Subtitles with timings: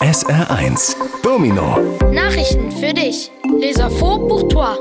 [0.00, 1.78] SR1 Domino
[2.12, 3.30] Nachrichten für dich.
[3.58, 4.76] Les infos pour toi.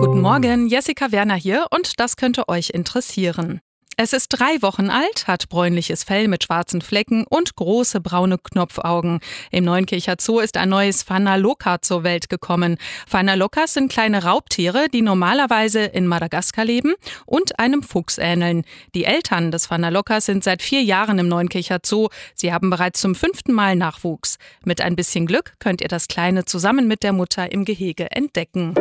[0.00, 3.60] Guten Morgen, Jessica Werner hier und das könnte euch interessieren.
[4.02, 9.20] Es ist drei Wochen alt, hat bräunliches Fell mit schwarzen Flecken und große braune Knopfaugen.
[9.50, 12.78] Im Neunkircher Zoo ist ein neues Phanaloka zur Welt gekommen.
[13.06, 16.94] Phanalokas sind kleine Raubtiere, die normalerweise in Madagaskar leben
[17.26, 18.64] und einem Fuchs ähneln.
[18.94, 22.08] Die Eltern des Phanalokas sind seit vier Jahren im Neunkircher Zoo.
[22.34, 24.38] Sie haben bereits zum fünften Mal Nachwuchs.
[24.64, 28.72] Mit ein bisschen Glück könnt ihr das Kleine zusammen mit der Mutter im Gehege entdecken.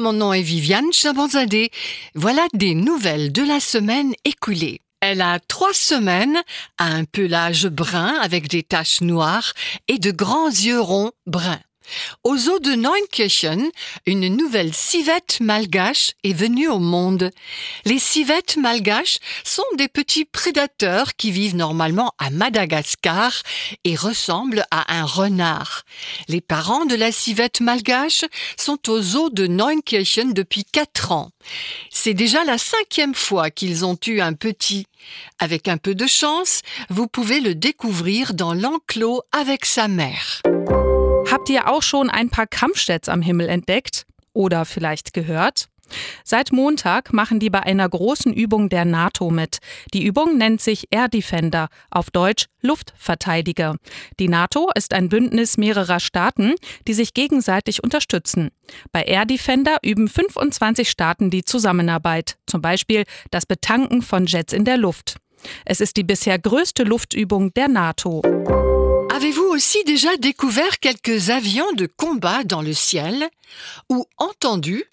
[0.00, 1.70] Mon nom est Viviane Chabanzadeh.
[2.14, 4.80] Voilà des nouvelles de la semaine écoulée.
[5.02, 6.38] Elle a trois semaines,
[6.78, 9.52] a un pelage brun avec des taches noires
[9.88, 11.60] et de grands yeux ronds bruns.
[12.24, 13.70] Au zoo de Neunkirchen,
[14.06, 17.30] une nouvelle civette malgache est venue au monde.
[17.84, 23.42] Les civettes malgaches sont des petits prédateurs qui vivent normalement à Madagascar
[23.84, 25.84] et ressemblent à un renard.
[26.28, 28.24] Les parents de la civette malgache
[28.56, 31.30] sont au zoo de Neunkirchen depuis quatre ans.
[31.90, 34.86] C'est déjà la cinquième fois qu'ils ont eu un petit.
[35.38, 40.42] Avec un peu de chance, vous pouvez le découvrir dans l'enclos avec sa mère.
[41.30, 44.04] Habt ihr auch schon ein paar Kampfjets am Himmel entdeckt?
[44.32, 45.68] Oder vielleicht gehört?
[46.24, 49.58] Seit Montag machen die bei einer großen Übung der NATO mit.
[49.94, 53.76] Die Übung nennt sich Air Defender, auf Deutsch Luftverteidiger.
[54.18, 56.54] Die NATO ist ein Bündnis mehrerer Staaten,
[56.88, 58.50] die sich gegenseitig unterstützen.
[58.90, 64.64] Bei Air Defender üben 25 Staaten die Zusammenarbeit, zum Beispiel das Betanken von Jets in
[64.64, 65.16] der Luft.
[65.64, 68.22] Es ist die bisher größte Luftübung der NATO.
[69.20, 73.28] Avez-vous aussi déjà découvert quelques avions de combat dans le ciel
[73.90, 74.84] ou entendu?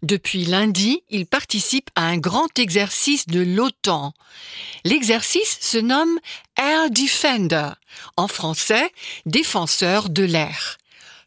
[0.00, 4.14] Depuis lundi, ils participent à un grand exercice de l'OTAN.
[4.84, 6.18] L'exercice se nomme
[6.56, 7.72] Air Defender,
[8.16, 8.90] en français
[9.26, 10.78] défenseur de l'air.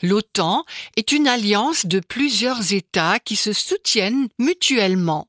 [0.01, 5.27] L'OTAN est une alliance de plusieurs États qui se soutiennent mutuellement.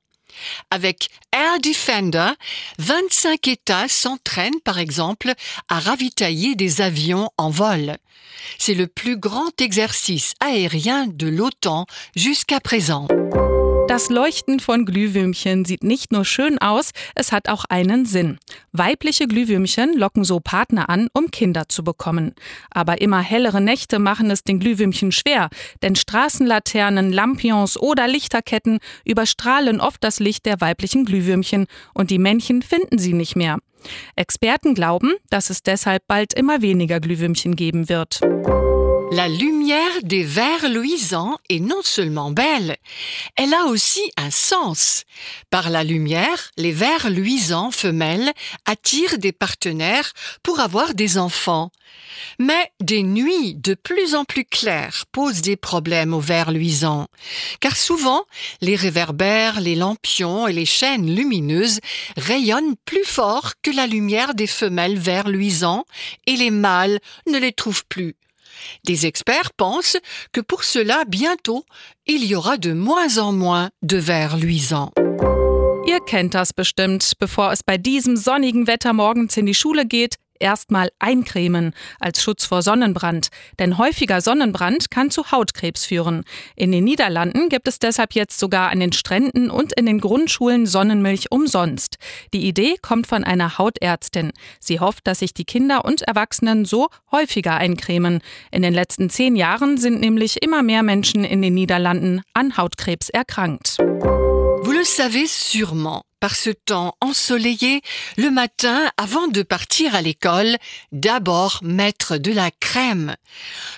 [0.71, 2.31] Avec Air Defender,
[2.79, 5.33] 25 États s'entraînent par exemple
[5.69, 7.97] à ravitailler des avions en vol.
[8.59, 13.07] C'est le plus grand exercice aérien de l'OTAN jusqu'à présent.
[13.93, 18.39] Das Leuchten von Glühwürmchen sieht nicht nur schön aus, es hat auch einen Sinn.
[18.73, 22.35] Weibliche Glühwürmchen locken so Partner an, um Kinder zu bekommen.
[22.71, 25.51] Aber immer hellere Nächte machen es den Glühwürmchen schwer,
[25.83, 32.63] denn Straßenlaternen, Lampions oder Lichterketten überstrahlen oft das Licht der weiblichen Glühwürmchen und die Männchen
[32.63, 33.59] finden sie nicht mehr.
[34.17, 38.21] Experten glauben, dass es deshalb bald immer weniger Glühwürmchen geben wird.
[39.11, 42.77] La lumière des vers luisants est non seulement belle,
[43.37, 45.05] elle a aussi un sens.
[45.51, 48.33] Par la lumière, les vers luisants femelles
[48.65, 51.71] attirent des partenaires pour avoir des enfants.
[52.39, 57.09] Mais des nuits de plus en plus claires posent des problèmes aux vers luisants,
[57.61, 58.25] car souvent
[58.61, 61.81] les réverbères, les lampions et les chaînes lumineuses
[62.17, 65.85] rayonnent plus fort que la lumière des femelles vers luisants
[66.27, 68.17] et les mâles ne les trouvent plus.
[68.85, 69.99] Des experts pensent
[70.33, 71.65] que pour cela, bientôt,
[72.07, 74.91] il y aura de moins en moins de verres luisants.
[75.87, 77.13] Ihr kennt das bestimmt.
[77.19, 82.45] Bevor es bei diesem sonnigen Wetter morgens in die Schule geht, erstmal eincremen als Schutz
[82.45, 83.29] vor Sonnenbrand.
[83.59, 86.25] Denn häufiger Sonnenbrand kann zu Hautkrebs führen.
[86.57, 90.67] In den Niederlanden gibt es deshalb jetzt sogar an den Stränden und in den Grundschulen
[90.67, 91.97] Sonnenmilch umsonst.
[92.35, 94.33] Die Idee kommt von einer Hautärztin.
[94.61, 98.21] Sie hofft, dass sich die Kinder und Erwachsenen so häufiger eincremen.
[98.51, 103.09] In den letzten zehn Jahren sind nämlich immer mehr Menschen in den Niederlanden an Hautkrebs
[103.09, 103.79] erkrankt.
[104.65, 107.83] Vous le savez sûrement, par ce temps ensoleillé,
[108.17, 110.57] le matin, avant de partir à l'école,
[110.93, 113.17] d'abord mettre de la crème,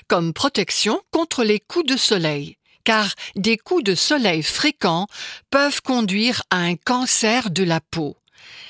[0.08, 2.58] comme protection contre les coups de soleil.
[2.84, 5.06] Car des coups de soleil fréquents
[5.50, 8.14] peuvent conduire à un cancer de la peau.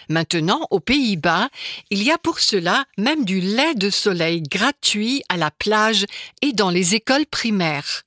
[0.09, 1.49] Maintenant, aux Pays-Bas,
[1.91, 6.07] il y a pour cela même du lait de soleil gratuit à la plage
[6.43, 8.05] et dans les écoles primaires.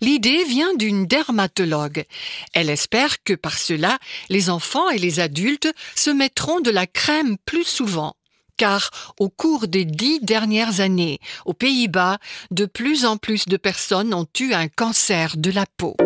[0.00, 2.04] L'idée vient d'une dermatologue.
[2.52, 3.98] Elle espère que par cela,
[4.28, 8.14] les enfants et les adultes se mettront de la crème plus souvent.
[8.56, 12.18] Car au cours des dix dernières années, aux Pays-Bas,
[12.50, 15.96] de plus en plus de personnes ont eu un cancer de la peau.